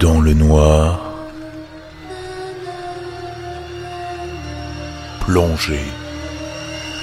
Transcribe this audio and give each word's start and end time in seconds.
Dans 0.00 0.20
le 0.20 0.32
noir, 0.32 1.00
plongé 5.20 5.80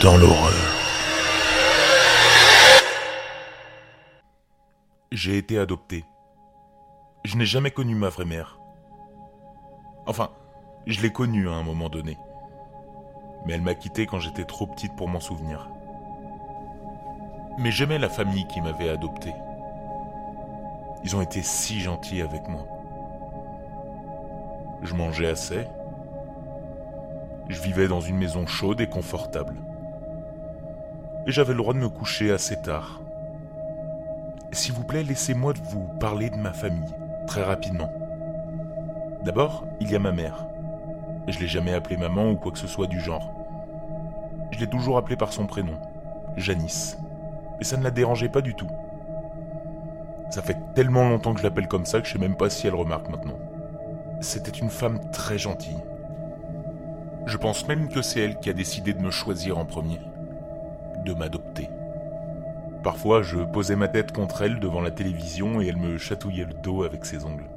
dans 0.02 0.16
l'horreur. 0.16 0.54
J'ai 5.12 5.38
été 5.38 5.60
adopté. 5.60 6.06
Je 7.26 7.36
n'ai 7.36 7.46
jamais 7.46 7.72
connu 7.72 7.96
ma 7.96 8.08
vraie 8.08 8.24
mère. 8.24 8.60
Enfin, 10.06 10.30
je 10.88 11.02
l'ai 11.02 11.12
connue 11.12 11.50
à 11.50 11.54
un 11.54 11.64
moment 11.64 11.90
donné. 11.90 12.18
Mais 13.46 13.56
elle 13.56 13.62
m'a 13.62 13.76
quitté 13.76 14.06
quand 14.06 14.20
j'étais 14.22 14.46
trop 14.46 14.68
petite 14.68 14.96
pour 14.96 15.10
m'en 15.10 15.20
souvenir. 15.20 15.70
Mais 17.58 17.72
j'aimais 17.72 18.00
la 18.00 18.10
famille 18.10 18.48
qui 18.48 18.62
m'avait 18.62 18.90
adopté. 18.90 19.34
Ils 21.04 21.14
ont 21.14 21.22
été 21.22 21.42
si 21.42 21.82
gentils 21.82 22.22
avec 22.22 22.48
moi. 22.48 22.66
Je 24.82 24.94
mangeais 24.94 25.28
assez. 25.28 25.68
Je 27.50 27.62
vivais 27.62 27.88
dans 27.88 28.02
une 28.02 28.18
maison 28.18 28.48
chaude 28.48 28.82
et 28.82 28.88
confortable. 28.88 29.56
Et 31.28 31.32
j'avais 31.32 31.54
le 31.54 31.58
droit 31.58 31.74
de 31.74 31.80
me 31.80 31.90
coucher 31.90 32.32
assez 32.32 32.62
tard. 32.62 33.02
S'il 34.52 34.74
vous 34.74 34.84
plaît, 34.84 35.04
laissez-moi 35.04 35.54
vous 35.70 35.88
parler 36.00 36.30
de 36.30 36.38
ma 36.38 36.54
famille, 36.54 36.94
très 37.28 37.44
rapidement. 37.44 37.92
D'abord, 39.24 39.66
il 39.80 39.92
y 39.92 39.96
a 39.96 40.00
ma 40.00 40.12
mère. 40.12 40.46
Je 41.28 41.40
l'ai 41.40 41.48
jamais 41.48 41.74
appelée 41.74 41.98
maman 41.98 42.30
ou 42.30 42.36
quoi 42.36 42.52
que 42.52 42.60
ce 42.60 42.68
soit 42.68 42.88
du 42.88 43.00
genre. 43.00 43.32
Je 44.52 44.60
l'ai 44.60 44.68
toujours 44.68 44.98
appelée 44.98 45.16
par 45.16 45.34
son 45.34 45.48
prénom, 45.48 45.74
Janice. 46.38 46.98
Et 47.60 47.64
ça 47.64 47.78
ne 47.78 47.84
la 47.84 47.92
dérangeait 47.92 48.30
pas 48.30 48.42
du 48.42 48.54
tout. 48.54 48.70
Ça 50.30 50.42
fait 50.42 50.58
tellement 50.74 51.10
longtemps 51.10 51.34
que 51.34 51.40
je 51.40 51.46
l'appelle 51.46 51.68
comme 51.68 51.86
ça 51.86 52.02
que 52.02 52.08
je 52.08 52.14
sais 52.14 52.20
même 52.20 52.36
pas 52.36 52.50
si 52.50 52.68
elle 52.68 52.76
remarque 52.76 53.10
maintenant. 53.10 53.40
C'était 54.22 54.52
une 54.52 54.70
femme 54.70 55.00
très 55.12 55.38
gentille. 55.38 55.84
Je 57.26 57.38
pense 57.38 57.68
même 57.68 57.90
que 57.90 58.02
c'est 58.02 58.22
elle 58.22 58.40
qui 58.40 58.50
a 58.50 58.54
décidé 58.54 58.94
de 58.94 59.02
me 59.02 59.12
choisir 59.12 59.58
en 59.58 59.66
premier, 59.66 60.00
de 61.04 61.14
m'adopter. 61.14 61.70
Parfois, 62.84 63.24
je 63.24 63.40
posais 63.40 63.76
ma 63.76 63.88
tête 63.88 64.12
contre 64.12 64.44
elle 64.44 64.60
devant 64.60 64.82
la 64.82 64.92
télévision 64.92 65.60
et 65.60 65.68
elle 65.68 65.78
me 65.78 65.98
chatouillait 65.98 66.46
le 66.46 66.54
dos 66.54 66.84
avec 66.84 67.04
ses 67.06 67.26
ongles. 67.26 67.50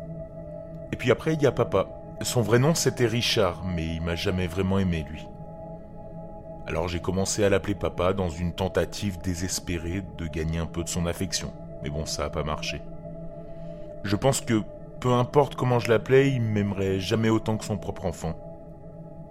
Et 0.90 0.96
puis 0.96 1.10
après, 1.10 1.34
il 1.34 1.42
y 1.42 1.46
a 1.46 1.52
papa. 1.52 1.86
Son 2.22 2.40
vrai 2.40 2.58
nom, 2.58 2.74
c'était 2.74 3.06
Richard, 3.06 3.62
mais 3.64 3.86
il 3.86 4.00
m'a 4.00 4.16
jamais 4.16 4.46
vraiment 4.46 4.78
aimé, 4.78 5.04
lui. 5.08 5.26
Alors 6.66 6.88
j'ai 6.88 7.00
commencé 7.00 7.44
à 7.44 7.48
l'appeler 7.48 7.74
papa 7.74 8.12
dans 8.12 8.28
une 8.28 8.52
tentative 8.52 9.18
désespérée 9.22 10.02
de 10.18 10.26
gagner 10.26 10.58
un 10.58 10.66
peu 10.66 10.82
de 10.82 10.88
son 10.88 11.06
affection. 11.06 11.52
Mais 11.82 11.90
bon, 11.90 12.04
ça 12.04 12.24
n'a 12.24 12.30
pas 12.30 12.42
marché. 12.42 12.82
Je 14.04 14.16
pense 14.16 14.40
que 14.40 14.62
peu 15.00 15.12
importe 15.12 15.54
comment 15.54 15.78
je 15.78 15.88
l'appelais, 15.88 16.32
il 16.32 16.42
m'aimerait 16.42 16.98
jamais 16.98 17.30
autant 17.30 17.56
que 17.56 17.64
son 17.64 17.78
propre 17.78 18.06
enfant. 18.06 18.34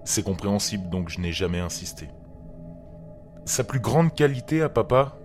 C'est 0.05 0.23
compréhensible, 0.23 0.89
donc 0.89 1.09
je 1.09 1.19
n'ai 1.19 1.33
jamais 1.33 1.59
insisté. 1.59 2.09
Sa 3.45 3.63
plus 3.63 3.79
grande 3.79 4.13
qualité 4.13 4.61
à 4.61 4.69
papa, 4.69 5.17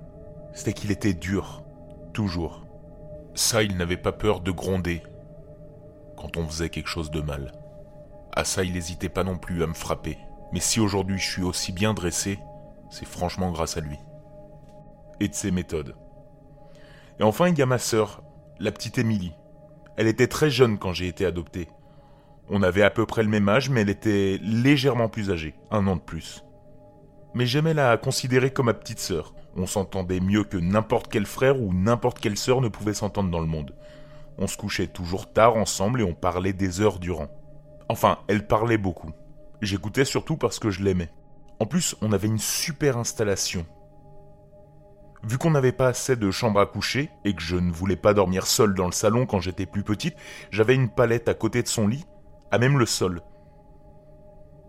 c'était 0.52 0.72
qu'il 0.72 0.90
était 0.90 1.14
dur, 1.14 1.62
toujours. 2.12 2.66
Ça, 3.34 3.62
il 3.62 3.76
n'avait 3.76 3.96
pas 3.96 4.12
peur 4.12 4.40
de 4.40 4.50
gronder 4.50 5.02
quand 6.16 6.36
on 6.36 6.46
faisait 6.46 6.70
quelque 6.70 6.88
chose 6.88 7.10
de 7.10 7.20
mal. 7.20 7.52
À 8.34 8.44
ça, 8.44 8.64
il 8.64 8.72
n'hésitait 8.72 9.08
pas 9.08 9.24
non 9.24 9.38
plus 9.38 9.62
à 9.62 9.66
me 9.66 9.74
frapper. 9.74 10.18
Mais 10.52 10.60
si 10.60 10.80
aujourd'hui 10.80 11.18
je 11.18 11.30
suis 11.30 11.42
aussi 11.42 11.72
bien 11.72 11.94
dressé, 11.94 12.38
c'est 12.90 13.06
franchement 13.06 13.50
grâce 13.52 13.76
à 13.76 13.80
lui. 13.80 13.98
Et 15.20 15.28
de 15.28 15.34
ses 15.34 15.50
méthodes. 15.50 15.94
Et 17.20 17.22
enfin, 17.22 17.48
il 17.48 17.58
y 17.58 17.62
a 17.62 17.66
ma 17.66 17.78
sœur, 17.78 18.22
la 18.58 18.72
petite 18.72 18.98
Émilie. 18.98 19.34
Elle 19.96 20.06
était 20.06 20.26
très 20.26 20.50
jeune 20.50 20.78
quand 20.78 20.92
j'ai 20.92 21.08
été 21.08 21.26
adopté. 21.26 21.68
On 22.48 22.62
avait 22.62 22.82
à 22.82 22.90
peu 22.90 23.06
près 23.06 23.22
le 23.22 23.28
même 23.28 23.48
âge, 23.48 23.70
mais 23.70 23.82
elle 23.82 23.90
était 23.90 24.38
légèrement 24.42 25.08
plus 25.08 25.30
âgée, 25.30 25.54
un 25.70 25.86
an 25.86 25.96
de 25.96 26.00
plus. 26.00 26.44
Mais 27.34 27.46
j'aimais 27.46 27.74
la 27.74 27.96
considérer 27.96 28.50
comme 28.50 28.66
ma 28.66 28.74
petite 28.74 28.98
sœur. 28.98 29.34
On 29.56 29.66
s'entendait 29.66 30.20
mieux 30.20 30.44
que 30.44 30.56
n'importe 30.56 31.10
quel 31.10 31.26
frère 31.26 31.60
ou 31.60 31.72
n'importe 31.72 32.18
quelle 32.18 32.36
sœur 32.36 32.60
ne 32.60 32.68
pouvait 32.68 32.94
s'entendre 32.94 33.30
dans 33.30 33.40
le 33.40 33.46
monde. 33.46 33.74
On 34.38 34.46
se 34.46 34.56
couchait 34.56 34.86
toujours 34.86 35.32
tard 35.32 35.56
ensemble 35.56 36.00
et 36.00 36.04
on 36.04 36.14
parlait 36.14 36.52
des 36.52 36.80
heures 36.80 36.98
durant. 36.98 37.28
Enfin, 37.88 38.18
elle 38.28 38.46
parlait 38.46 38.78
beaucoup. 38.78 39.10
J'écoutais 39.60 40.04
surtout 40.04 40.36
parce 40.36 40.58
que 40.58 40.70
je 40.70 40.82
l'aimais. 40.82 41.10
En 41.60 41.66
plus, 41.66 41.94
on 42.00 42.12
avait 42.12 42.28
une 42.28 42.38
super 42.38 42.96
installation. 42.96 43.66
Vu 45.24 45.38
qu'on 45.38 45.52
n'avait 45.52 45.72
pas 45.72 45.88
assez 45.88 46.16
de 46.16 46.30
chambres 46.32 46.60
à 46.60 46.66
coucher 46.66 47.10
et 47.24 47.34
que 47.34 47.42
je 47.42 47.56
ne 47.56 47.70
voulais 47.70 47.96
pas 47.96 48.12
dormir 48.12 48.46
seul 48.46 48.74
dans 48.74 48.86
le 48.86 48.92
salon 48.92 49.24
quand 49.24 49.40
j'étais 49.40 49.66
plus 49.66 49.84
petite, 49.84 50.16
j'avais 50.50 50.74
une 50.74 50.88
palette 50.88 51.28
à 51.28 51.34
côté 51.34 51.62
de 51.62 51.68
son 51.68 51.86
lit, 51.86 52.04
à 52.50 52.58
même 52.58 52.78
le 52.78 52.86
sol. 52.86 53.20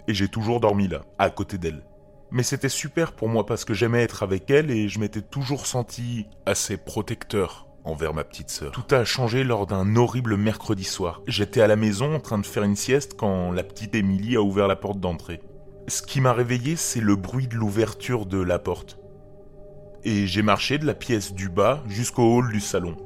Et 0.07 0.13
j'ai 0.13 0.27
toujours 0.27 0.59
dormi 0.59 0.87
là, 0.87 1.01
à 1.17 1.31
côté 1.31 1.57
d'elle. 1.57 1.83
Mais 2.29 2.43
c'était 2.43 2.69
super 2.69 3.13
pour 3.13 3.29
moi 3.29 3.45
parce 3.45 3.65
que 3.65 3.73
j'aimais 3.73 4.03
être 4.03 4.21
avec 4.21 4.49
elle 4.51 4.69
et 4.69 4.89
je 4.89 4.99
m'étais 4.99 5.21
toujours 5.21 5.65
senti 5.65 6.27
assez 6.45 6.77
protecteur 6.77 7.67
envers 7.83 8.13
ma 8.13 8.23
petite 8.23 8.49
sœur. 8.49 8.71
Tout 8.71 8.93
a 8.93 9.05
changé 9.05 9.43
lors 9.43 9.65
d'un 9.65 9.95
horrible 9.95 10.37
mercredi 10.37 10.83
soir. 10.83 11.21
J'étais 11.27 11.61
à 11.61 11.67
la 11.67 11.75
maison 11.75 12.15
en 12.15 12.19
train 12.19 12.37
de 12.37 12.45
faire 12.45 12.63
une 12.63 12.75
sieste 12.75 13.15
quand 13.17 13.51
la 13.51 13.63
petite 13.63 13.95
Émilie 13.95 14.35
a 14.35 14.41
ouvert 14.41 14.67
la 14.67 14.75
porte 14.75 14.99
d'entrée. 14.99 15.41
Ce 15.87 16.01
qui 16.01 16.21
m'a 16.21 16.33
réveillé, 16.33 16.75
c'est 16.75 17.01
le 17.01 17.15
bruit 17.15 17.47
de 17.47 17.55
l'ouverture 17.55 18.25
de 18.25 18.41
la 18.41 18.57
porte. 18.57 18.99
Et 20.05 20.27
j'ai 20.27 20.41
marché 20.41 20.77
de 20.77 20.85
la 20.85 20.95
pièce 20.95 21.33
du 21.33 21.47
bas 21.47 21.81
jusqu'au 21.87 22.35
hall 22.35 22.51
du 22.51 22.59
salon. 22.59 22.97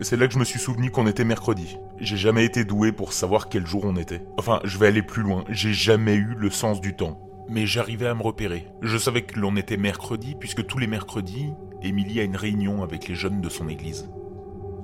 C'est 0.00 0.18
là 0.18 0.26
que 0.26 0.34
je 0.34 0.38
me 0.38 0.44
suis 0.44 0.58
souvenu 0.58 0.90
qu'on 0.90 1.06
était 1.06 1.24
mercredi. 1.24 1.78
J'ai 1.98 2.18
jamais 2.18 2.44
été 2.44 2.64
doué 2.64 2.92
pour 2.92 3.14
savoir 3.14 3.48
quel 3.48 3.66
jour 3.66 3.84
on 3.84 3.96
était. 3.96 4.20
Enfin, 4.36 4.60
je 4.64 4.76
vais 4.76 4.88
aller 4.88 5.02
plus 5.02 5.22
loin. 5.22 5.44
J'ai 5.48 5.72
jamais 5.72 6.16
eu 6.16 6.34
le 6.36 6.50
sens 6.50 6.82
du 6.82 6.94
temps. 6.94 7.18
Mais 7.48 7.66
j'arrivais 7.66 8.08
à 8.08 8.14
me 8.14 8.22
repérer. 8.22 8.66
Je 8.82 8.98
savais 8.98 9.22
que 9.22 9.40
l'on 9.40 9.56
était 9.56 9.78
mercredi, 9.78 10.34
puisque 10.38 10.66
tous 10.66 10.78
les 10.78 10.86
mercredis, 10.86 11.52
Émilie 11.82 12.20
a 12.20 12.24
une 12.24 12.36
réunion 12.36 12.82
avec 12.82 13.08
les 13.08 13.14
jeunes 13.14 13.40
de 13.40 13.48
son 13.48 13.68
église. 13.68 14.10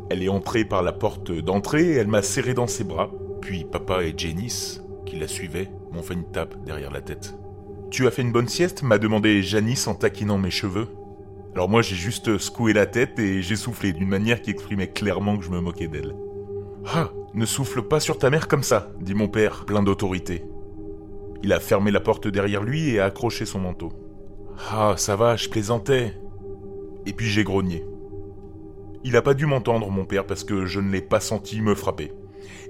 Elle 0.09 0.23
est 0.23 0.29
entrée 0.29 0.65
par 0.65 0.83
la 0.83 0.93
porte 0.93 1.31
d'entrée 1.31 1.91
et 1.91 1.97
elle 1.97 2.09
m'a 2.09 2.23
serré 2.23 2.55
dans 2.55 2.67
ses 2.67 2.85
bras. 2.85 3.11
Puis 3.43 3.65
papa 3.65 4.03
et 4.03 4.15
Janice, 4.17 4.83
qui 5.05 5.19
la 5.19 5.29
suivaient, 5.29 5.71
m'ont 5.93 6.03
fait 6.03 6.15
une 6.15 6.31
tape 6.31 6.55
derrière 6.65 6.91
la 6.91 7.03
tête. 7.03 7.35
Tu 7.91 8.07
as 8.07 8.11
fait 8.11 8.23
une 8.23 8.33
bonne 8.33 8.49
sieste? 8.49 8.83
m'a 8.83 8.99
demandé 8.99 9.43
Janice 9.43 9.89
en 9.89 9.95
taquinant 9.95 10.39
mes 10.39 10.51
cheveux. 10.51 10.89
Alors 11.55 11.69
moi 11.69 11.83
j'ai 11.83 11.97
juste 11.97 12.39
secoué 12.39 12.73
la 12.73 12.87
tête 12.87 13.19
et 13.19 13.43
j'ai 13.43 13.57
soufflé 13.57 13.93
d'une 13.93 14.09
manière 14.09 14.41
qui 14.41 14.51
exprimait 14.51 14.91
clairement 14.91 15.37
que 15.37 15.45
je 15.45 15.51
me 15.51 15.61
moquais 15.61 15.89
d'elle. 15.89 16.15
Ah, 16.87 17.11
ne 17.35 17.45
souffle 17.45 17.83
pas 17.83 18.01
sur 18.01 18.19
ta 18.19 18.31
mère 18.31 18.49
comme 18.49 18.63
ça, 18.63 18.93
dit 19.01 19.15
mon 19.15 19.29
père, 19.29 19.65
plein 19.65 19.83
d'autorité. 19.83 20.45
Il 21.43 21.53
a 21.53 21.61
fermé 21.61 21.91
la 21.91 22.01
porte 22.01 22.29
derrière 22.29 22.63
lui 22.63 22.91
et 22.91 23.01
a 23.01 23.07
accroché 23.07 23.47
son 23.47 23.61
manteau. 23.61 23.93
Ah, 24.71 24.95
ça 24.97 25.17
va, 25.17 25.37
je 25.37 25.49
plaisantais. 25.49 26.15
Et 27.07 27.13
puis 27.13 27.27
j'ai 27.27 27.45
grogné. 27.45 27.85
Il 29.05 29.13
n'a 29.13 29.23
pas 29.23 29.33
dû 29.33 29.47
m'entendre, 29.47 29.91
mon 29.91 30.05
père, 30.05 30.27
parce 30.27 30.45
que 30.45 30.67
je 30.67 30.81
ne 30.81 30.91
l'ai 30.91 31.01
pas 31.01 31.21
senti 31.21 31.63
me 31.63 31.75
frapper. 31.75 32.13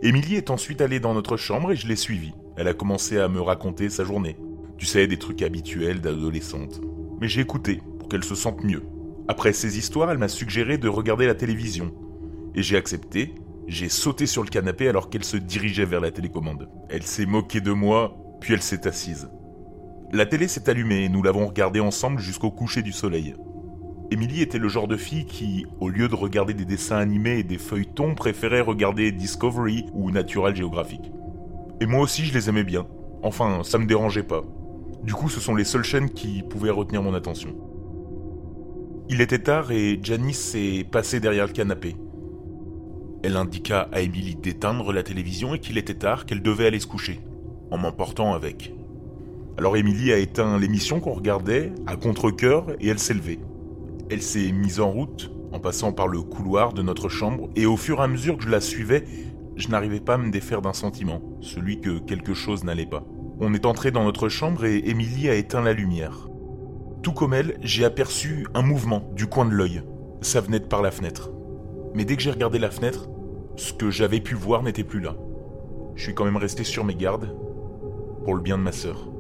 Émilie 0.03 0.37
est 0.37 0.51
ensuite 0.51 0.81
allée 0.81 1.01
dans 1.01 1.15
notre 1.15 1.37
chambre 1.37 1.73
et 1.73 1.77
je 1.77 1.89
l'ai 1.89 1.97
suivie. 1.97 2.35
Elle 2.57 2.69
a 2.69 2.75
commencé 2.75 3.19
à 3.19 3.29
me 3.29 3.41
raconter 3.41 3.91
sa 3.91 4.05
journée. 4.05 4.37
Tu 4.79 4.87
sais, 4.87 5.09
des 5.09 5.19
trucs 5.19 5.43
habituels 5.43 6.01
d'adolescente. 6.01 6.81
Mais 7.21 7.29
j'ai 7.29 7.41
écouté, 7.41 7.81
qu'elle 8.11 8.25
se 8.25 8.35
sente 8.35 8.63
mieux. 8.63 8.83
Après 9.29 9.55
ces 9.55 9.79
histoires, 9.79 10.11
elle 10.11 10.19
m'a 10.19 10.29
suggéré 10.29 10.77
de 10.77 10.89
regarder 10.89 11.27
la 11.27 11.35
télévision. 11.35 11.95
Et 12.55 12.63
j'ai 12.63 12.77
accepté, 12.77 13.35
j'ai 13.67 13.89
sauté 13.89 14.27
sur 14.27 14.43
le 14.43 14.51
canapé 14.51 14.89
alors 14.89 15.09
qu'elle 15.09 15.25
se 15.25 15.37
dirigeait 15.37 15.85
vers 15.85 16.01
la 16.01 16.11
télécommande. 16.11 16.69
Elle 16.89 17.05
s'est 17.05 17.27
moquée 17.27 17.61
de 17.61 17.73
moi, 17.73 18.17
puis 18.41 18.53
elle 18.53 18.63
s'est 18.63 18.87
assise. 18.87 19.31
La 20.13 20.27
télé 20.27 20.49
s'est 20.49 20.69
allumée 20.69 21.05
et 21.05 21.09
nous 21.09 21.23
l'avons 21.23 21.47
regardée 21.47 21.79
ensemble 21.79 22.19
jusqu'au 22.19 22.51
coucher 22.51 22.83
du 22.83 22.93
soleil. 22.93 23.37
Émilie 24.11 24.43
était 24.43 24.59
le 24.59 24.69
genre 24.69 24.89
de 24.89 24.97
fille 24.97 25.25
qui, 25.25 25.67
au 25.79 25.89
lieu 25.89 26.09
de 26.09 26.17
regarder 26.17 26.53
des 26.53 26.65
dessins 26.65 26.97
animés 26.97 27.39
et 27.39 27.45
des 27.45 27.59
feuilletons, 27.59 28.17
préférait 28.17 28.61
regarder 28.61 29.13
Discovery 29.13 29.87
ou 29.93 30.11
Natural 30.11 30.57
Geographic. 30.57 31.13
Et 31.81 31.87
moi 31.87 32.01
aussi 32.01 32.25
je 32.25 32.35
les 32.35 32.49
aimais 32.49 32.65
bien. 32.65 32.89
Enfin, 33.23 33.61
ça 33.63 33.79
me 33.79 33.87
dérangeait 33.87 34.25
pas. 34.25 34.43
Du 35.05 35.15
coup, 35.15 35.29
ce 35.29 35.41
sont 35.41 35.55
les 35.55 35.65
seules 35.65 35.85
chaînes 35.85 36.11
qui 36.11 36.43
pouvaient 36.43 36.71
retenir 36.71 37.03
mon 37.03 37.15
attention. 37.15 37.55
Il 39.13 39.21
était 39.21 39.41
tard 39.41 39.73
et 39.73 39.99
Janice 40.01 40.39
s'est 40.39 40.87
passée 40.89 41.19
derrière 41.19 41.49
le 41.49 41.53
canapé. 41.53 41.97
Elle 43.25 43.37
indiqua 43.37 43.89
à 43.91 44.03
Émilie 44.03 44.37
d'éteindre 44.37 44.93
la 44.93 45.03
télévision 45.03 45.53
et 45.53 45.59
qu'il 45.59 45.79
était 45.79 45.95
tard, 45.95 46.27
qu'elle 46.27 46.43
devait 46.43 46.67
aller 46.67 46.79
se 46.79 46.87
coucher, 46.87 47.19
en 47.73 47.79
m'emportant 47.79 48.35
avec. 48.35 48.73
Alors 49.59 49.77
Émilie 49.77 50.13
a 50.13 50.19
éteint 50.19 50.57
l'émission 50.59 51.01
qu'on 51.01 51.13
regardait 51.13 51.73
à 51.89 51.97
contre-coeur 51.97 52.71
et 52.79 52.87
elle 52.87 53.01
s'est 53.01 53.15
levée. 53.15 53.41
Elle 54.11 54.23
s'est 54.23 54.53
mise 54.53 54.79
en 54.79 54.93
route 54.93 55.33
en 55.51 55.59
passant 55.59 55.93
par 55.93 56.07
le 56.07 56.23
couloir 56.23 56.73
de 56.73 56.83
notre 56.83 57.09
chambre 57.09 57.51
et 57.57 57.67
au 57.67 57.77
fur 57.77 57.99
et 57.99 58.05
à 58.05 58.07
mesure 58.07 58.37
que 58.37 58.45
je 58.45 58.49
la 58.49 58.61
suivais, 58.61 59.03
je 59.57 59.67
n'arrivais 59.71 59.99
pas 59.99 60.15
à 60.15 60.19
me 60.19 60.31
défaire 60.31 60.63
d'un 60.63 60.73
sentiment, 60.73 61.21
celui 61.41 61.81
que 61.81 61.99
quelque 61.99 62.33
chose 62.33 62.63
n'allait 62.63 62.87
pas. 62.87 63.05
On 63.41 63.55
est 63.55 63.67
entré 63.67 63.91
dans 63.91 64.05
notre 64.05 64.29
chambre 64.29 64.67
et 64.67 64.89
Émilie 64.89 65.29
a 65.29 65.35
éteint 65.35 65.63
la 65.63 65.73
lumière. 65.73 66.30
Tout 67.03 67.13
comme 67.13 67.33
elle, 67.33 67.57
j'ai 67.63 67.85
aperçu 67.85 68.47
un 68.55 68.63
mouvement 68.63 69.09
du 69.15 69.27
coin 69.27 69.47
de 69.47 69.55
l'œil. 69.55 69.83
Ça 70.21 70.41
venait 70.41 70.61
de 70.61 70.67
par 70.67 70.83
la 70.83 70.91
fenêtre. 70.91 71.31
Mais 71.95 72.05
dès 72.05 72.17
que 72.17 72.23
j'ai 72.23 72.31
regardé 72.31 72.59
la 72.59 72.71
fenêtre, 72.71 73.09
Ce 73.57 73.75
que 73.75 73.91
j'avais 73.91 74.21
pu 74.21 74.35
voir 74.35 74.63
n'était 74.63 74.85
plus 74.85 75.01
là. 75.01 75.17
Je 75.95 76.05
suis 76.05 76.15
quand 76.15 76.25
même 76.25 76.39
resté 76.39 76.65
sur 76.65 76.83
mes 76.83 76.95
gardes, 76.95 77.37
pour 78.25 78.35
le 78.35 78.41
bien 78.41 78.57
de 78.57 78.63
ma 78.63 78.73
sœur. 78.73 79.11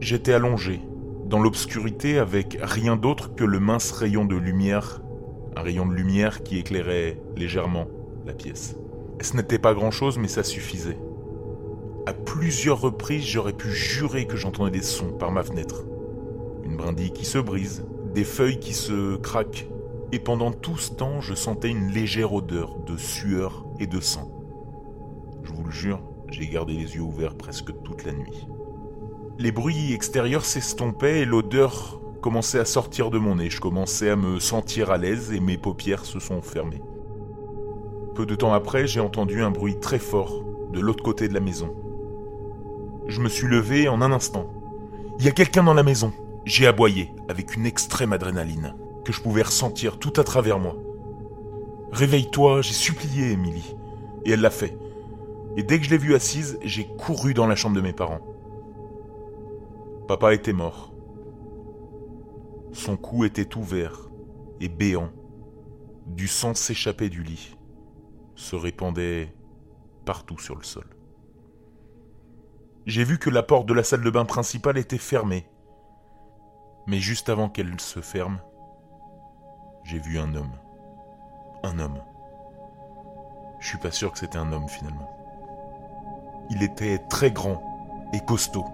J'étais 0.00 0.34
allongé, 0.34 0.82
dans 1.24 1.40
l'obscurité, 1.40 2.18
avec 2.18 2.58
rien 2.60 2.96
d'autre 2.96 3.34
que 3.34 3.44
le 3.44 3.58
mince 3.58 3.90
rayon 3.92 4.26
de 4.26 4.36
lumière, 4.36 5.00
un 5.56 5.62
rayon 5.62 5.86
de 5.86 5.94
lumière 5.94 6.42
qui 6.42 6.58
éclairait 6.58 7.18
légèrement 7.36 7.86
la 8.26 8.34
pièce. 8.34 8.76
Ce 9.22 9.34
n'était 9.34 9.58
pas 9.58 9.72
grand-chose, 9.72 10.18
mais 10.18 10.28
ça 10.28 10.42
suffisait. 10.42 10.98
À 12.04 12.12
plusieurs 12.12 12.80
reprises, 12.80 13.24
j'aurais 13.24 13.52
pu 13.54 13.70
jurer 13.70 14.26
que 14.26 14.36
j'entendais 14.36 14.72
des 14.72 14.82
sons 14.82 15.12
par 15.12 15.32
ma 15.32 15.42
fenêtre. 15.42 15.84
Une 16.70 16.76
brindille 16.76 17.10
qui 17.10 17.24
se 17.24 17.38
brise, 17.38 17.84
des 18.14 18.22
feuilles 18.22 18.60
qui 18.60 18.74
se 18.74 19.16
craquent, 19.16 19.68
et 20.12 20.20
pendant 20.20 20.52
tout 20.52 20.76
ce 20.76 20.92
temps, 20.92 21.20
je 21.20 21.34
sentais 21.34 21.68
une 21.68 21.90
légère 21.90 22.32
odeur 22.32 22.78
de 22.86 22.96
sueur 22.96 23.66
et 23.80 23.88
de 23.88 23.98
sang. 23.98 24.30
Je 25.42 25.52
vous 25.52 25.64
le 25.64 25.72
jure, 25.72 26.00
j'ai 26.30 26.46
gardé 26.46 26.74
les 26.74 26.94
yeux 26.94 27.00
ouverts 27.00 27.34
presque 27.34 27.72
toute 27.82 28.04
la 28.04 28.12
nuit. 28.12 28.46
Les 29.40 29.50
bruits 29.50 29.92
extérieurs 29.92 30.44
s'estompaient 30.44 31.22
et 31.22 31.24
l'odeur 31.24 32.00
commençait 32.22 32.60
à 32.60 32.64
sortir 32.64 33.10
de 33.10 33.18
mon 33.18 33.34
nez. 33.34 33.50
Je 33.50 33.60
commençais 33.60 34.10
à 34.10 34.14
me 34.14 34.38
sentir 34.38 34.92
à 34.92 34.96
l'aise 34.96 35.32
et 35.32 35.40
mes 35.40 35.58
paupières 35.58 36.04
se 36.04 36.20
sont 36.20 36.40
fermées. 36.40 36.82
Peu 38.14 38.26
de 38.26 38.36
temps 38.36 38.52
après, 38.52 38.86
j'ai 38.86 39.00
entendu 39.00 39.42
un 39.42 39.50
bruit 39.50 39.80
très 39.80 39.98
fort 39.98 40.44
de 40.72 40.78
l'autre 40.78 41.02
côté 41.02 41.26
de 41.26 41.34
la 41.34 41.40
maison. 41.40 41.74
Je 43.08 43.20
me 43.20 43.28
suis 43.28 43.48
levé 43.48 43.88
en 43.88 44.02
un 44.02 44.12
instant. 44.12 44.46
Il 45.18 45.24
y 45.24 45.28
a 45.28 45.32
quelqu'un 45.32 45.64
dans 45.64 45.74
la 45.74 45.82
maison. 45.82 46.12
J'ai 46.44 46.66
aboyé 46.66 47.12
avec 47.28 47.54
une 47.54 47.66
extrême 47.66 48.12
adrénaline 48.12 48.74
que 49.04 49.12
je 49.12 49.20
pouvais 49.20 49.42
ressentir 49.42 49.98
tout 49.98 50.12
à 50.16 50.24
travers 50.24 50.58
moi. 50.58 50.76
Réveille-toi, 51.92 52.62
j'ai 52.62 52.72
supplié 52.72 53.32
Émilie. 53.32 53.76
Et 54.24 54.32
elle 54.32 54.40
l'a 54.40 54.50
fait. 54.50 54.76
Et 55.56 55.62
dès 55.62 55.78
que 55.78 55.84
je 55.84 55.90
l'ai 55.90 55.98
vue 55.98 56.14
assise, 56.14 56.58
j'ai 56.62 56.86
couru 56.86 57.34
dans 57.34 57.46
la 57.46 57.56
chambre 57.56 57.76
de 57.76 57.80
mes 57.80 57.92
parents. 57.92 58.20
Papa 60.06 60.34
était 60.34 60.52
mort. 60.52 60.92
Son 62.72 62.96
cou 62.96 63.24
était 63.24 63.56
ouvert 63.56 64.10
et 64.60 64.68
béant. 64.68 65.10
Du 66.06 66.28
sang 66.28 66.54
s'échappait 66.54 67.08
du 67.08 67.22
lit, 67.22 67.56
se 68.34 68.56
répandait 68.56 69.32
partout 70.04 70.38
sur 70.38 70.56
le 70.56 70.64
sol. 70.64 70.86
J'ai 72.86 73.04
vu 73.04 73.18
que 73.18 73.30
la 73.30 73.42
porte 73.42 73.66
de 73.66 73.74
la 73.74 73.84
salle 73.84 74.02
de 74.02 74.10
bain 74.10 74.24
principale 74.24 74.78
était 74.78 74.98
fermée. 74.98 75.46
Mais 76.86 76.98
juste 76.98 77.28
avant 77.28 77.48
qu'elle 77.48 77.80
se 77.80 78.00
ferme, 78.00 78.38
j'ai 79.84 79.98
vu 79.98 80.18
un 80.18 80.34
homme. 80.34 80.52
Un 81.62 81.78
homme. 81.78 82.00
Je 83.58 83.68
suis 83.68 83.78
pas 83.78 83.90
sûr 83.90 84.12
que 84.12 84.18
c'était 84.18 84.38
un 84.38 84.52
homme 84.52 84.68
finalement. 84.68 85.08
Il 86.48 86.62
était 86.62 86.98
très 86.98 87.30
grand 87.30 87.62
et 88.12 88.20
costaud. 88.20 88.64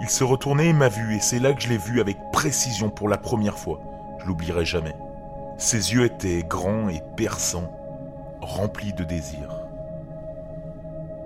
Il 0.00 0.08
se 0.08 0.24
retournait 0.24 0.68
et 0.68 0.72
m'a 0.72 0.88
vu, 0.88 1.14
et 1.14 1.20
c'est 1.20 1.38
là 1.38 1.52
que 1.52 1.62
je 1.62 1.68
l'ai 1.68 1.76
vu 1.76 2.00
avec 2.00 2.16
précision 2.32 2.88
pour 2.88 3.08
la 3.08 3.18
première 3.18 3.58
fois. 3.58 3.80
Je 4.18 4.26
l'oublierai 4.26 4.64
jamais. 4.64 4.96
Ses 5.58 5.92
yeux 5.92 6.04
étaient 6.04 6.42
grands 6.42 6.88
et 6.88 7.02
perçants, 7.16 7.70
remplis 8.40 8.94
de 8.94 9.04
désir. 9.04 9.60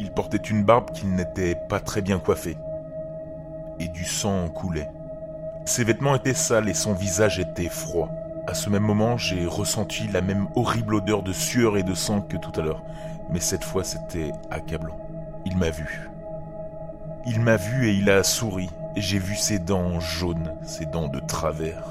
Il 0.00 0.10
portait 0.10 0.38
une 0.38 0.64
barbe 0.64 0.90
qui 0.90 1.06
n'était 1.06 1.54
pas 1.54 1.78
très 1.78 2.02
bien 2.02 2.18
coiffée, 2.18 2.56
et 3.78 3.86
du 3.88 4.04
sang 4.04 4.44
en 4.44 4.48
coulait. 4.48 4.90
Ses 5.66 5.84
vêtements 5.84 6.14
étaient 6.14 6.34
sales 6.34 6.68
et 6.68 6.74
son 6.74 6.92
visage 6.92 7.38
était 7.38 7.70
froid. 7.70 8.10
À 8.46 8.52
ce 8.52 8.68
même 8.68 8.82
moment, 8.82 9.16
j'ai 9.16 9.46
ressenti 9.46 10.06
la 10.08 10.20
même 10.20 10.46
horrible 10.54 10.96
odeur 10.96 11.22
de 11.22 11.32
sueur 11.32 11.78
et 11.78 11.82
de 11.82 11.94
sang 11.94 12.20
que 12.20 12.36
tout 12.36 12.52
à 12.60 12.62
l'heure, 12.62 12.82
mais 13.30 13.40
cette 13.40 13.64
fois 13.64 13.82
c'était 13.82 14.32
accablant. 14.50 14.98
Il 15.46 15.56
m'a 15.56 15.70
vu. 15.70 16.10
Il 17.26 17.40
m'a 17.40 17.56
vu 17.56 17.88
et 17.88 17.94
il 17.94 18.10
a 18.10 18.22
souri, 18.22 18.68
j'ai 18.94 19.18
vu 19.18 19.36
ses 19.36 19.58
dents 19.58 19.98
jaunes, 20.00 20.52
ses 20.62 20.84
dents 20.84 21.08
de 21.08 21.20
travers. 21.20 21.88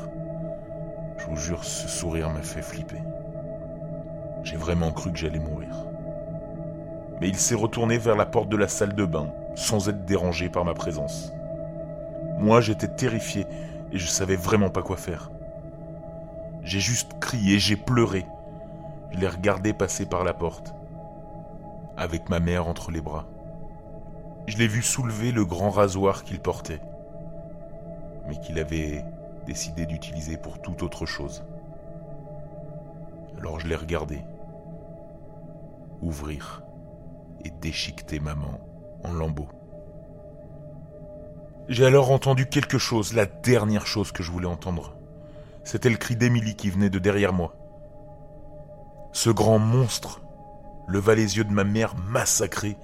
Je 1.18 1.26
vous 1.26 1.36
jure, 1.36 1.64
ce 1.64 1.88
sourire 1.88 2.30
m'a 2.30 2.44
fait 2.44 2.62
flipper. 2.62 3.02
J'ai 4.44 4.58
vraiment 4.58 4.92
cru 4.92 5.12
que 5.12 5.18
j'allais 5.18 5.40
mourir. 5.40 5.74
Mais 7.20 7.30
il 7.30 7.38
s'est 7.38 7.56
retourné 7.56 7.98
vers 7.98 8.16
la 8.16 8.28
porte 8.28 8.50
de 8.50 8.58
la 8.58 8.68
salle 8.68 8.94
de 8.94 9.06
bain, 9.06 9.30
sans 9.56 9.90
être 9.90 10.06
dérangé 10.06 10.50
par 10.50 10.64
ma 10.64 10.76
présence. 10.76 11.34
Moi, 12.40 12.62
j'étais 12.62 12.88
terrifié 12.88 13.46
et 13.92 13.98
je 13.98 14.08
savais 14.08 14.36
vraiment 14.36 14.70
pas 14.70 14.82
quoi 14.82 14.98
faire. 14.98 15.32
J'ai 16.64 16.80
juste 16.80 17.20
crié, 17.20 17.60
j'ai 17.60 17.76
pleuré. 17.76 18.26
Je 19.12 19.20
l'ai 19.20 19.28
regardé 19.28 19.74
passer 19.74 20.06
par 20.06 20.24
la 20.24 20.34
porte, 20.34 20.74
avec 21.98 22.30
ma 22.30 22.40
mère 22.40 22.68
entre 22.68 22.92
les 22.92 23.02
bras. 23.02 23.28
Je 24.48 24.58
l'ai 24.58 24.68
vu 24.68 24.82
soulever 24.82 25.32
le 25.32 25.46
grand 25.46 25.70
rasoir 25.70 26.24
qu'il 26.24 26.40
portait, 26.40 26.82
mais 28.28 28.40
qu'il 28.40 28.60
avait 28.60 29.06
décidé 29.46 29.86
d'utiliser 29.86 30.38
pour 30.38 30.62
toute 30.62 30.84
autre 30.84 31.06
chose. 31.06 31.44
Alors 33.38 33.60
je 33.60 33.68
l'ai 33.68 33.76
regardé 33.76 34.24
ouvrir 36.02 36.64
et 37.46 37.50
déchiqueter 37.50 38.20
maman 38.20 38.60
en 39.04 39.14
lambeaux. 39.14 39.50
J'ai 41.70 41.86
alors 41.86 42.12
entendu 42.12 42.48
quelque 42.48 42.78
chose, 42.78 43.14
la 43.14 43.26
dernière 43.26 43.88
chose 43.88 44.12
que 44.12 44.24
je 44.24 44.32
voulais 44.32 44.48
entendre. 44.48 44.96
C'était 45.64 45.90
le 45.90 45.98
cri 45.98 46.16
d'Émilie 46.16 46.56
qui 46.56 46.70
venait 46.70 46.90
de 46.90 47.00
derrière 47.00 47.34
moi. 47.34 47.56
Ce 49.14 49.30
grand 49.30 49.60
monstre 49.60 50.22
leva 50.88 51.16
les 51.16 51.38
yeux 51.38 51.46
de 51.46 51.54
ma 51.54 51.64
mère 51.64 51.96
massacrée 51.96 52.78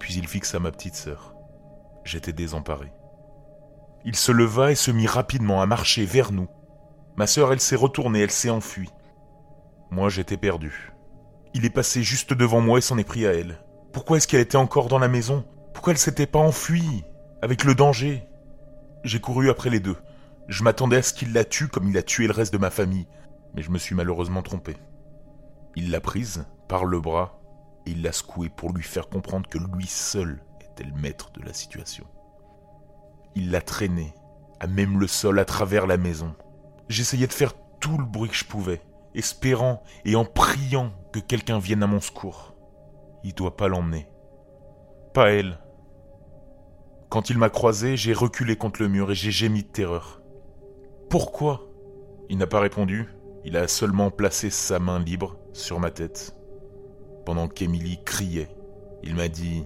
puis 0.00 0.14
il 0.14 0.26
fixa 0.26 0.58
ma 0.58 0.72
petite 0.72 0.96
sœur. 0.96 1.36
J'étais 2.02 2.32
désemparé. 2.32 2.90
Il 4.04 4.16
se 4.16 4.32
leva 4.32 4.72
et 4.72 4.74
se 4.74 4.90
mit 4.90 5.06
rapidement 5.06 5.62
à 5.62 5.66
marcher 5.66 6.06
vers 6.06 6.32
nous. 6.32 6.48
Ma 7.16 7.26
sœur, 7.26 7.52
elle 7.52 7.60
s'est 7.60 7.76
retournée, 7.76 8.20
elle 8.20 8.30
s'est 8.30 8.50
enfuie. 8.50 8.88
Moi, 9.90 10.08
j'étais 10.08 10.38
perdu. 10.38 10.92
Il 11.52 11.66
est 11.66 11.70
passé 11.70 12.02
juste 12.02 12.32
devant 12.32 12.62
moi 12.62 12.78
et 12.78 12.80
s'en 12.80 12.96
est 12.96 13.04
pris 13.04 13.26
à 13.26 13.34
elle. 13.34 13.62
Pourquoi 13.92 14.16
est-ce 14.16 14.26
qu'elle 14.26 14.40
était 14.40 14.56
encore 14.56 14.88
dans 14.88 14.98
la 14.98 15.08
maison? 15.08 15.44
Pourquoi 15.74 15.92
elle 15.92 15.98
s'était 15.98 16.26
pas 16.26 16.38
enfuie? 16.38 17.04
Avec 17.42 17.64
le 17.64 17.74
danger 17.74 18.28
J'ai 19.02 19.18
couru 19.18 19.48
après 19.48 19.70
les 19.70 19.80
deux. 19.80 19.96
Je 20.48 20.62
m'attendais 20.62 20.98
à 20.98 21.02
ce 21.02 21.14
qu'il 21.14 21.32
la 21.32 21.44
tue 21.44 21.68
comme 21.68 21.88
il 21.88 21.96
a 21.96 22.02
tué 22.02 22.26
le 22.26 22.34
reste 22.34 22.52
de 22.52 22.58
ma 22.58 22.70
famille. 22.70 23.06
Mais 23.54 23.62
je 23.62 23.70
me 23.70 23.78
suis 23.78 23.94
malheureusement 23.94 24.42
trompé. 24.42 24.76
Il 25.74 25.90
l'a 25.90 26.00
prise, 26.00 26.44
par 26.68 26.84
le 26.84 27.00
bras, 27.00 27.40
il 27.86 28.02
l'a 28.02 28.12
secoué 28.12 28.50
pour 28.50 28.72
lui 28.72 28.82
faire 28.82 29.08
comprendre 29.08 29.48
que 29.48 29.58
lui 29.58 29.86
seul 29.86 30.42
était 30.60 30.84
le 30.84 30.92
maître 30.92 31.30
de 31.32 31.42
la 31.42 31.54
situation. 31.54 32.06
Il 33.34 33.50
l'a 33.50 33.62
traîné, 33.62 34.12
à 34.58 34.66
même 34.66 35.00
le 35.00 35.06
sol 35.06 35.38
à 35.38 35.46
travers 35.46 35.86
la 35.86 35.96
maison. 35.96 36.34
J'essayais 36.88 37.26
de 37.26 37.32
faire 37.32 37.54
tout 37.80 37.96
le 37.96 38.04
bruit 38.04 38.28
que 38.28 38.36
je 38.36 38.44
pouvais, 38.44 38.82
espérant 39.14 39.82
et 40.04 40.14
en 40.14 40.26
priant 40.26 40.92
que 41.12 41.20
quelqu'un 41.20 41.58
vienne 41.58 41.82
à 41.82 41.86
mon 41.86 42.00
secours. 42.00 42.54
Il 43.24 43.34
doit 43.34 43.56
pas 43.56 43.68
l'emmener. 43.68 44.08
Pas 45.14 45.32
elle. 45.32 45.58
Quand 47.10 47.28
il 47.28 47.38
m'a 47.38 47.50
croisé, 47.50 47.96
j'ai 47.96 48.12
reculé 48.12 48.54
contre 48.54 48.80
le 48.80 48.88
mur 48.88 49.10
et 49.10 49.16
j'ai 49.16 49.32
gémi 49.32 49.64
de 49.64 49.68
terreur. 49.68 50.22
Pourquoi? 51.08 51.68
Il 52.28 52.38
n'a 52.38 52.46
pas 52.46 52.60
répondu, 52.60 53.08
il 53.44 53.56
a 53.56 53.66
seulement 53.66 54.12
placé 54.12 54.48
sa 54.48 54.78
main 54.78 55.00
libre 55.00 55.36
sur 55.52 55.80
ma 55.80 55.90
tête 55.90 56.36
pendant 57.26 57.48
qu'Émilie 57.48 57.98
criait. 58.04 58.54
Il 59.02 59.16
m'a 59.16 59.26
dit 59.26 59.64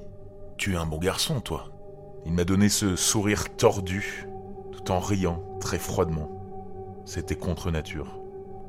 Tu 0.56 0.72
es 0.72 0.76
un 0.76 0.86
bon 0.86 0.96
garçon, 0.96 1.42
toi. 1.42 1.66
Il 2.24 2.32
m'a 2.32 2.44
donné 2.44 2.70
ce 2.70 2.96
sourire 2.96 3.54
tordu, 3.56 4.26
tout 4.72 4.90
en 4.90 4.98
riant 4.98 5.44
très 5.60 5.78
froidement. 5.78 6.30
C'était 7.04 7.36
contre 7.36 7.70
nature. 7.70 8.18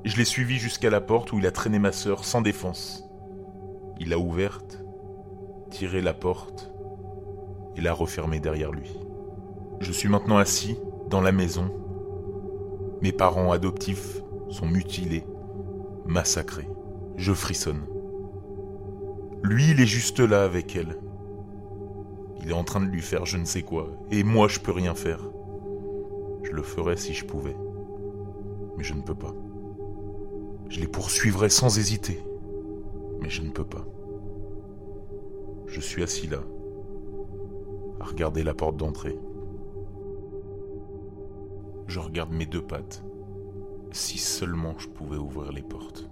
Je 0.03 0.17
l'ai 0.17 0.25
suivi 0.25 0.57
jusqu'à 0.57 0.89
la 0.89 0.99
porte 0.99 1.31
où 1.31 1.39
il 1.39 1.47
a 1.47 1.51
traîné 1.51 1.79
ma 1.79 1.93
sœur 1.93 2.25
sans 2.25 2.41
défense. 2.41 3.05
Il 4.01 4.09
l'a 4.09 4.19
ouverte, 4.19 4.83
tiré 5.71 6.01
la 6.01 6.13
porte 6.13 6.74
et 7.75 7.81
l'a 7.81 7.93
refermée 7.93 8.39
derrière 8.39 8.71
lui. 8.71 8.91
Je 9.79 9.91
suis 9.91 10.09
maintenant 10.09 10.37
assis 10.37 10.77
dans 11.09 11.21
la 11.21 11.31
maison. 11.31 11.69
Mes 13.01 13.11
parents 13.11 13.51
adoptifs 13.51 14.21
sont 14.49 14.67
mutilés, 14.67 15.25
massacrés. 16.05 16.69
Je 17.17 17.33
frissonne. 17.33 17.85
Lui, 19.43 19.71
il 19.71 19.81
est 19.81 19.85
juste 19.85 20.19
là 20.19 20.43
avec 20.43 20.75
elle. 20.75 20.97
Il 22.41 22.49
est 22.49 22.53
en 22.53 22.63
train 22.63 22.81
de 22.81 22.89
lui 22.89 23.01
faire 23.01 23.25
je 23.25 23.37
ne 23.37 23.45
sais 23.45 23.63
quoi, 23.63 23.89
et 24.11 24.23
moi 24.23 24.47
je 24.47 24.59
peux 24.59 24.71
rien 24.71 24.95
faire. 24.95 25.19
Je 26.43 26.51
le 26.51 26.61
ferais 26.61 26.97
si 26.97 27.13
je 27.13 27.25
pouvais. 27.25 27.55
Mais 28.77 28.83
je 28.83 28.93
ne 28.93 29.01
peux 29.01 29.15
pas. 29.15 29.33
Je 30.69 30.79
les 30.79 30.87
poursuivrais 30.87 31.49
sans 31.49 31.77
hésiter. 31.77 32.23
Mais 33.21 33.29
je 33.29 33.41
ne 33.41 33.49
peux 33.49 33.65
pas. 33.65 33.85
Je 35.67 35.79
suis 35.81 36.03
assis 36.03 36.27
là, 36.27 36.39
regarder 38.05 38.43
la 38.43 38.53
porte 38.53 38.77
d'entrée. 38.77 39.17
Je 41.87 41.99
regarde 41.99 42.31
mes 42.31 42.45
deux 42.45 42.61
pattes. 42.61 43.03
Si 43.91 44.17
seulement 44.17 44.75
je 44.77 44.87
pouvais 44.87 45.17
ouvrir 45.17 45.51
les 45.51 45.61
portes. 45.61 46.09